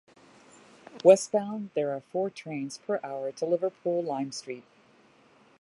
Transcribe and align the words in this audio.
Westbound, 1.03 1.69
there 1.75 1.91
are 1.91 2.01
four 2.01 2.31
trains 2.31 2.79
per 2.79 2.99
hour 3.03 3.31
to 3.33 3.45
Liverpool 3.45 4.01
Lime 4.03 4.31
Street. 4.31 4.63